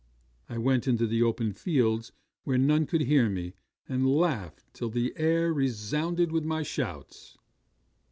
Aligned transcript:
I 0.49 0.57
went 0.57 0.87
into 0.87 1.05
the 1.05 1.21
open 1.21 1.53
fields 1.53 2.11
where 2.43 2.57
none 2.57 2.87
could 2.87 3.01
hear 3.01 3.29
me, 3.29 3.53
and 3.87 4.09
laughed 4.09 4.65
till 4.73 4.89
the 4.89 5.13
air 5.15 5.53
resounded 5.53 6.31
with 6.31 6.43
my 6.43 6.63
shouts! 6.63 7.37